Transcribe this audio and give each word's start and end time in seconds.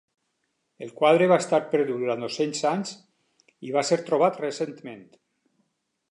El 0.85 0.91
quadre 1.01 1.25
va 1.31 1.35
estar 1.41 1.59
perdut 1.73 1.99
durant 2.03 2.25
dos-cents 2.25 2.63
anys 2.69 2.93
i 3.69 3.75
va 3.75 3.83
ser 3.91 3.99
trobat 4.09 4.41
recentment. 4.45 5.05